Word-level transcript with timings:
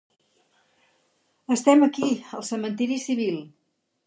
Estem 1.57 1.87
ací, 1.89 2.11
al 2.39 2.49
cementiri 2.51 3.01
civil. 3.09 3.43